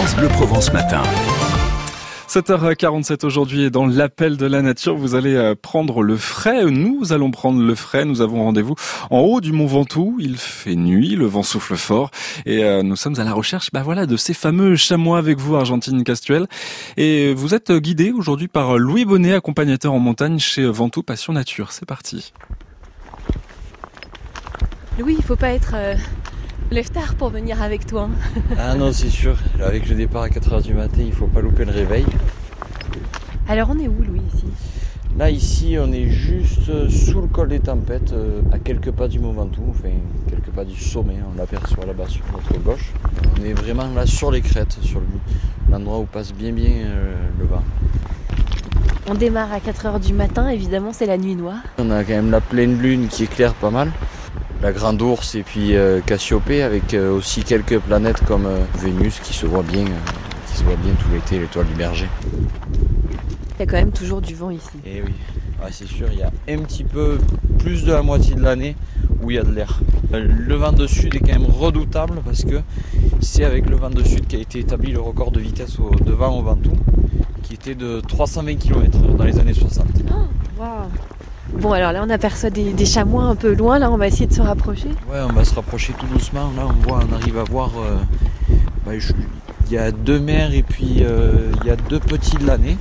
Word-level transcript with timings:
France 0.00 0.16
Bleu 0.16 0.28
Provence 0.28 0.72
Matin. 0.72 1.02
7h47 2.26 3.26
aujourd'hui 3.26 3.64
et 3.64 3.70
dans 3.70 3.84
l'appel 3.84 4.38
de 4.38 4.46
la 4.46 4.62
nature, 4.62 4.96
vous 4.96 5.14
allez 5.14 5.34
euh, 5.34 5.54
prendre 5.54 6.02
le 6.02 6.16
frais. 6.16 6.64
Nous 6.64 7.12
allons 7.12 7.30
prendre 7.30 7.60
le 7.60 7.74
frais. 7.74 8.06
Nous 8.06 8.22
avons 8.22 8.42
rendez-vous 8.44 8.76
en 9.10 9.18
haut 9.18 9.42
du 9.42 9.52
Mont 9.52 9.66
Ventoux. 9.66 10.16
Il 10.18 10.38
fait 10.38 10.74
nuit, 10.74 11.16
le 11.16 11.26
vent 11.26 11.42
souffle 11.42 11.76
fort 11.76 12.10
et 12.46 12.64
euh, 12.64 12.82
nous 12.82 12.96
sommes 12.96 13.20
à 13.20 13.24
la 13.24 13.34
recherche, 13.34 13.68
bah 13.74 13.82
voilà, 13.82 14.06
de 14.06 14.16
ces 14.16 14.32
fameux 14.32 14.74
chamois 14.74 15.18
avec 15.18 15.38
vous, 15.38 15.54
Argentine 15.54 16.02
Castuel. 16.02 16.46
Et 16.96 17.34
vous 17.34 17.54
êtes 17.54 17.70
guidé 17.70 18.10
aujourd'hui 18.10 18.48
par 18.48 18.78
Louis 18.78 19.04
Bonnet, 19.04 19.34
accompagnateur 19.34 19.92
en 19.92 19.98
montagne 19.98 20.38
chez 20.38 20.64
Ventoux 20.64 21.02
Passion 21.02 21.34
Nature. 21.34 21.72
C'est 21.72 21.84
parti. 21.84 22.32
Louis, 24.98 25.16
il 25.18 25.24
faut 25.24 25.36
pas 25.36 25.50
être 25.50 25.72
euh, 25.74 25.94
lève 26.70 26.90
tard 26.90 27.14
pour 27.16 27.30
venir 27.30 27.60
avec 27.62 27.86
toi. 27.86 28.08
hein. 28.12 28.54
Ah 28.58 28.74
non, 28.74 28.92
c'est 28.92 29.10
sûr. 29.10 29.36
Avec 29.64 29.88
le 29.88 29.94
départ 29.94 30.22
à 30.22 30.28
4h 30.28 30.62
du 30.62 30.74
matin, 30.74 31.00
il 31.04 31.12
faut 31.12 31.26
pas 31.26 31.40
louper 31.40 31.64
le 31.64 31.72
réveil. 31.72 32.04
Alors 33.48 33.70
on 33.70 33.78
est 33.78 33.88
où 33.88 34.02
Louis 34.02 34.22
ici? 34.34 34.44
Là, 35.18 35.28
ici, 35.28 35.76
on 35.78 35.92
est 35.92 36.08
juste 36.08 36.68
euh, 36.68 36.88
sous 36.88 37.20
le 37.20 37.26
col 37.26 37.48
des 37.48 37.58
tempêtes, 37.58 38.12
euh, 38.12 38.40
à 38.52 38.58
quelques 38.60 38.92
pas 38.92 39.08
du 39.08 39.18
Mont 39.18 39.32
Ventoux, 39.32 39.64
enfin, 39.70 39.88
quelques 40.28 40.50
pas 40.54 40.64
du 40.64 40.76
sommet. 40.80 41.16
On 41.34 41.36
l'aperçoit 41.36 41.84
là-bas 41.84 42.06
sur 42.08 42.22
notre 42.32 42.62
gauche. 42.62 42.92
On 43.38 43.44
est 43.44 43.52
vraiment 43.52 43.88
là 43.92 44.06
sur 44.06 44.30
les 44.30 44.40
crêtes, 44.40 44.78
sur 44.82 45.00
le- 45.00 45.06
l'endroit 45.72 45.98
où 45.98 46.04
passe 46.04 46.32
bien 46.32 46.52
bien 46.52 46.70
euh, 46.84 47.14
le 47.40 47.44
vent. 47.46 47.62
On 49.08 49.14
démarre 49.14 49.52
à 49.52 49.58
4h 49.58 49.98
du 50.00 50.12
matin, 50.12 50.48
évidemment 50.48 50.92
c'est 50.92 51.06
la 51.06 51.18
nuit 51.18 51.34
noire. 51.34 51.58
On 51.78 51.90
a 51.90 52.04
quand 52.04 52.12
même 52.12 52.30
la 52.30 52.40
pleine 52.40 52.78
lune 52.80 53.08
qui 53.08 53.24
éclaire 53.24 53.54
pas 53.54 53.70
mal. 53.70 53.90
La 54.62 54.72
grande 54.72 55.00
ours 55.00 55.34
et 55.34 55.42
puis 55.42 55.74
euh, 55.74 56.00
Cassiopée 56.00 56.62
avec 56.62 56.92
euh, 56.92 57.10
aussi 57.16 57.42
quelques 57.44 57.78
planètes 57.78 58.22
comme 58.26 58.44
euh, 58.44 58.60
Vénus 58.78 59.18
qui 59.20 59.32
se 59.32 59.46
voit 59.46 59.62
bien, 59.62 59.84
qui 59.84 60.56
se 60.58 60.64
voit 60.64 60.76
bien 60.76 60.92
tout 60.94 61.10
l'été, 61.12 61.38
l'étoile 61.38 61.66
du 61.66 61.74
berger. 61.74 62.08
Il 63.56 63.60
y 63.60 63.62
a 63.62 63.66
quand 63.66 63.78
même 63.78 63.92
toujours 63.92 64.20
du 64.20 64.34
vent 64.34 64.50
ici. 64.50 64.68
Et 64.84 65.02
oui, 65.02 65.14
Ouais, 65.62 65.68
c'est 65.72 65.86
sûr, 65.86 66.08
il 66.10 66.18
y 66.18 66.22
a 66.22 66.30
un 66.48 66.62
petit 66.62 66.84
peu 66.84 67.18
plus 67.58 67.84
de 67.84 67.92
la 67.92 68.02
moitié 68.02 68.34
de 68.34 68.42
l'année 68.42 68.76
où 69.22 69.30
il 69.30 69.36
y 69.36 69.38
a 69.38 69.42
de 69.42 69.52
l'air. 69.52 69.80
Le 70.10 70.54
vent 70.54 70.72
de 70.72 70.86
sud 70.86 71.14
est 71.14 71.20
quand 71.20 71.38
même 71.38 71.44
redoutable 71.50 72.20
parce 72.24 72.44
que 72.44 72.62
c'est 73.20 73.44
avec 73.44 73.68
le 73.68 73.76
vent 73.76 73.90
de 73.90 74.02
sud 74.02 74.26
qu'a 74.26 74.38
été 74.38 74.60
établi 74.60 74.92
le 74.92 75.00
record 75.00 75.30
de 75.30 75.40
vitesse 75.40 75.78
au, 75.78 75.94
de 75.94 76.12
vent 76.12 76.38
au 76.38 76.42
Ventoux 76.42 76.76
qui 77.42 77.54
était 77.54 77.74
de 77.74 78.00
320 78.00 78.56
km 78.56 78.98
dans 78.98 79.24
les 79.24 79.38
années 79.38 79.52
60. 79.52 79.86
Bon 81.52 81.72
alors 81.72 81.92
là 81.92 82.02
on 82.06 82.10
aperçoit 82.10 82.50
des, 82.50 82.86
chamois 82.86 83.24
un 83.24 83.34
peu 83.34 83.54
loin, 83.54 83.78
là 83.78 83.90
on 83.90 83.96
va 83.96 84.06
essayer 84.06 84.26
de 84.26 84.32
se 84.32 84.40
rapprocher. 84.40 84.88
Ouais, 85.10 85.18
on 85.28 85.32
va 85.32 85.44
se 85.44 85.54
rapprocher 85.54 85.92
tout 85.98 86.06
doucement. 86.06 86.52
Là, 86.56 86.66
on 86.68 86.88
voit, 86.88 87.00
on 87.10 87.14
arrive 87.14 87.38
à 87.38 87.44
voir. 87.44 87.70
euh, 87.78 87.96
bah, 88.86 88.92
il 89.66 89.74
y 89.74 89.78
a 89.78 89.92
deux 89.92 90.18
mères 90.18 90.52
et 90.52 90.64
puis 90.64 90.98
euh, 91.02 91.52
il 91.60 91.68
y 91.68 91.70
a 91.70 91.76
deux 91.76 92.00
petits 92.00 92.36
de 92.36 92.46
l'année. 92.46 92.76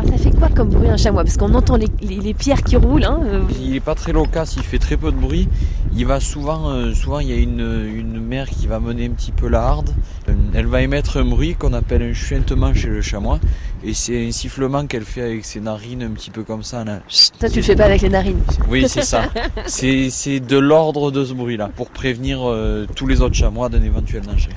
Alors 0.00 0.12
ça 0.18 0.22
fait 0.22 0.30
quoi 0.36 0.48
comme 0.48 0.68
bruit 0.70 0.88
un 0.88 0.96
chamois? 0.96 1.24
Parce 1.24 1.36
qu'on 1.36 1.54
entend 1.54 1.76
les, 1.76 1.88
les- 2.02 2.16
les 2.20 2.34
pierres 2.34 2.62
qui 2.62 2.76
roulent. 2.76 3.04
Hein, 3.04 3.20
euh. 3.24 3.42
Il 3.60 3.74
est 3.76 3.80
pas 3.80 3.94
très 3.94 4.12
loquace, 4.12 4.56
il 4.56 4.62
fait 4.62 4.78
très 4.78 4.96
peu 4.96 5.10
de 5.12 5.16
bruit. 5.16 5.48
Il 5.96 6.06
va 6.06 6.20
souvent, 6.20 6.70
euh, 6.70 6.94
souvent 6.94 7.18
il 7.20 7.28
y 7.28 7.32
a 7.32 7.36
une, 7.36 7.60
une 7.94 8.20
mère 8.20 8.48
qui 8.48 8.66
va 8.66 8.80
mener 8.80 9.06
un 9.06 9.10
petit 9.10 9.32
peu 9.32 9.48
la 9.48 9.62
harde. 9.62 9.90
Euh, 10.28 10.32
Elle 10.54 10.66
va 10.66 10.82
émettre 10.82 11.18
un 11.18 11.24
bruit 11.24 11.54
qu'on 11.54 11.72
appelle 11.72 12.02
un 12.02 12.14
chuintement 12.14 12.72
chez 12.74 12.88
le 12.88 13.02
chamois. 13.02 13.38
Et 13.84 13.94
c'est 13.94 14.26
un 14.26 14.30
sifflement 14.30 14.86
qu'elle 14.86 15.04
fait 15.04 15.22
avec 15.22 15.44
ses 15.44 15.60
narines 15.60 16.02
un 16.02 16.10
petit 16.10 16.30
peu 16.30 16.42
comme 16.44 16.62
ça. 16.62 16.84
Là. 16.84 17.00
Ça 17.08 17.48
tu 17.48 17.56
le 17.56 17.62
fais 17.62 17.76
pas 17.76 17.84
avec 17.84 18.02
les 18.02 18.08
narines. 18.10 18.40
Oui, 18.68 18.84
c'est 18.88 19.02
ça. 19.02 19.22
C'est 19.66 20.40
de 20.40 20.58
l'ordre 20.58 21.10
de 21.10 21.24
ce 21.24 21.32
bruit-là 21.34 21.70
pour 21.74 21.90
prévenir 21.90 22.40
euh, 22.42 22.86
tous 22.94 23.06
les 23.06 23.20
autres 23.20 23.34
chamois 23.34 23.68
d'un 23.68 23.82
éventuel 23.82 24.22
danger. 24.22 24.50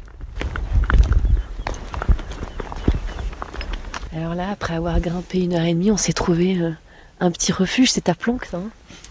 Alors 4.16 4.36
là 4.36 4.52
après 4.52 4.76
avoir 4.76 5.00
grimpé 5.00 5.40
une 5.40 5.54
heure 5.54 5.66
et 5.66 5.74
demie 5.74 5.90
on 5.90 5.98
s'est 5.98 6.14
trouvé 6.14 6.58
euh, 6.58 6.72
un 7.20 7.32
petit 7.32 7.52
refuge, 7.52 7.90
c'est 7.92 8.02
ta 8.02 8.14
planque 8.14 8.48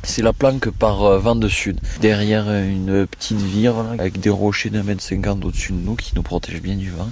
C'est 0.05 0.23
la 0.23 0.33
planque 0.33 0.71
par 0.71 1.03
euh, 1.03 1.19
vent 1.19 1.35
de 1.35 1.49
sud. 1.49 1.81
Derrière 2.01 2.45
euh, 2.47 2.63
une 2.69 3.07
petite 3.07 3.41
vire 3.41 3.79
avec 3.79 4.21
des 4.21 4.31
rochers 4.31 4.71
d'un 4.71 4.83
mètre 4.85 5.03
cinquante 5.03 5.45
au-dessus 5.45 5.73
de 5.73 5.79
nous 5.79 5.97
qui 5.97 6.13
nous 6.15 6.23
protègent 6.23 6.63
bien 6.63 6.77
du 6.77 6.91
vent. 6.91 7.09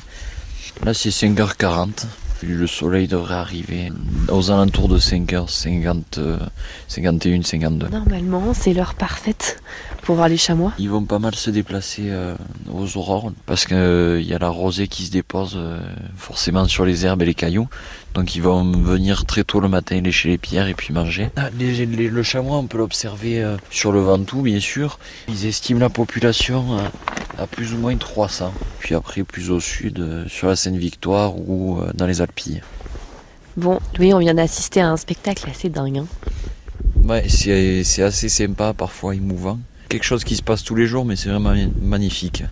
Là 0.84 0.94
c'est 0.94 1.08
5h40. 1.08 2.06
Le 2.42 2.66
soleil 2.66 3.06
devrait 3.06 3.34
arriver 3.34 3.92
aux 4.28 4.50
alentours 4.50 4.88
de 4.88 4.98
5h50, 4.98 6.02
euh, 6.18 6.38
51, 6.88 7.42
52. 7.42 7.88
Normalement 7.88 8.54
c'est 8.54 8.72
l'heure 8.72 8.94
parfaite 8.94 9.62
pour 10.02 10.14
voir 10.16 10.28
les 10.28 10.38
chamois. 10.38 10.72
Ils 10.78 10.88
vont 10.88 11.04
pas 11.04 11.18
mal 11.18 11.34
se 11.34 11.50
déplacer 11.50 12.04
euh, 12.06 12.34
aux 12.72 12.96
aurores 12.96 13.30
parce 13.44 13.66
qu'il 13.66 14.22
y 14.22 14.32
a 14.32 14.38
la 14.38 14.48
rosée 14.48 14.88
qui 14.88 15.04
se 15.04 15.10
dépose 15.10 15.52
euh, 15.56 15.80
forcément 16.16 16.66
sur 16.66 16.86
les 16.86 17.04
herbes 17.04 17.20
et 17.22 17.26
les 17.26 17.34
cailloux. 17.34 17.68
Donc 18.14 18.34
ils 18.34 18.42
vont 18.42 18.64
venir 18.72 19.26
très 19.26 19.44
tôt 19.44 19.60
le 19.60 19.68
matin 19.68 20.00
lécher 20.00 20.30
les 20.30 20.38
pierres 20.38 20.66
et 20.66 20.74
puis 20.74 20.94
manger. 20.94 21.28
Ah, 21.36 21.50
les- 21.58 21.84
les- 21.84 22.08
le 22.08 22.22
chamois, 22.22 22.56
on 22.56 22.66
peut 22.66 22.78
l'observer 22.78 23.42
euh, 23.42 23.56
sur 23.70 23.92
le 23.92 24.00
Ventoux 24.00 24.40
bien 24.42 24.60
sûr. 24.60 24.98
Ils 25.28 25.44
estiment 25.46 25.78
la 25.80 25.90
population 25.90 26.78
à, 27.40 27.46
plus 27.46 27.74
ou 27.74 27.78
moins 27.78 27.96
300. 27.96 28.52
Puis 28.78 28.94
après 28.94 29.24
plus 29.24 29.50
au 29.50 29.60
sud, 29.60 29.98
euh, 30.00 30.24
sur 30.28 30.48
la 30.48 30.56
Seine-Victoire 30.56 31.36
ou 31.38 31.78
euh, 31.80 31.90
dans 31.94 32.06
les 32.06 32.20
Alpilles. 32.20 32.62
Bon 33.56 33.78
Louis 33.98 34.14
on 34.14 34.18
vient 34.18 34.34
d'assister 34.34 34.80
à 34.80 34.88
un 34.90 34.96
spectacle 34.96 35.48
assez 35.50 35.68
dingue. 35.68 35.98
hein. 35.98 36.06
Ouais, 37.04 37.24
c'est 37.28 38.02
assez 38.02 38.28
sympa, 38.28 38.72
parfois 38.74 39.14
émouvant. 39.14 39.58
Quelque 39.88 40.04
chose 40.04 40.22
qui 40.22 40.36
se 40.36 40.42
passe 40.42 40.62
tous 40.62 40.74
les 40.76 40.86
jours, 40.86 41.04
mais 41.04 41.16
c'est 41.16 41.28
vraiment 41.28 41.54
magnifique. 41.80 42.44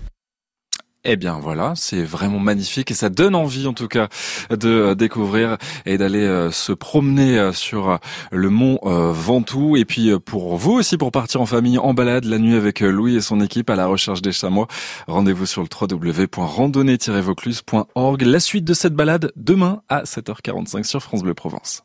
Eh 1.11 1.17
bien 1.17 1.39
voilà, 1.39 1.73
c'est 1.75 2.03
vraiment 2.03 2.39
magnifique 2.39 2.91
et 2.91 2.95
ça 2.95 3.09
donne 3.09 3.35
envie 3.35 3.67
en 3.67 3.73
tout 3.73 3.89
cas 3.89 4.09
de 4.51 4.69
euh, 4.69 4.95
découvrir 4.95 5.57
et 5.87 5.97
d'aller 5.97 6.19
euh, 6.19 6.51
se 6.51 6.73
promener 6.73 7.39
euh, 7.39 7.51
sur 7.51 7.99
le 8.31 8.51
mont 8.51 8.79
Ventoux 8.83 9.79
et 9.79 9.87
puis 9.87 10.11
pour 10.21 10.59
vous 10.59 10.73
aussi 10.73 10.99
pour 10.99 11.11
partir 11.11 11.41
en 11.41 11.47
famille 11.47 11.79
en 11.79 11.95
balade 11.95 12.27
la 12.27 12.39
nuit 12.39 12.57
avec 12.57 12.81
Louis 12.81 13.17
et 13.17 13.23
son 13.23 13.41
équipe 13.41 13.71
à 13.71 13.77
la 13.77 13.87
recherche 13.87 14.21
des 14.21 14.33
chamois. 14.33 14.69
Rendez-vous 15.07 15.47
sur 15.47 15.63
le 15.63 15.69
www.randonnée-vaucluse.org. 15.81 18.21
La 18.21 18.41
suite 18.41 18.67
de 18.67 18.75
cette 18.75 18.93
balade 18.93 19.33
demain 19.35 19.81
à 19.89 20.03
7h45 20.03 20.85
sur 20.85 21.03
France 21.03 21.23
Bleu 21.23 21.33
Provence. 21.33 21.85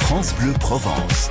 France 0.00 0.34
Bleu 0.34 0.52
Provence. 0.58 1.30